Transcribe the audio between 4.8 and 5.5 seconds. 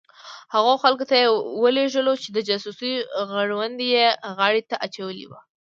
اچولي وو.